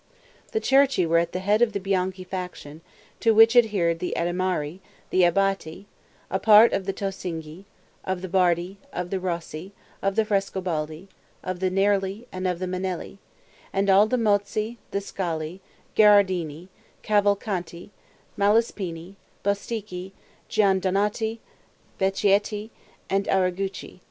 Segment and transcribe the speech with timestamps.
[0.51, 2.81] The Cerchi were at the head of the Bianchi faction,
[3.19, 4.79] to which adhered the Adimari,
[5.11, 5.85] the Abati,
[6.31, 7.65] a part of the Tosinghi,
[8.03, 11.07] of the Bardi, of the Rossi, of the Frescobaldi,
[11.43, 13.19] of the Nerli, and of the Manelli;
[13.75, 15.61] all the Mozzi, the Scali,
[15.95, 16.69] Gherardini,
[17.03, 17.91] Cavalcanti,
[18.35, 20.13] Malespini, Bostichi,
[20.49, 21.37] Giandonati,
[21.99, 22.71] Vecchietti,
[23.07, 23.99] and Arrigucci.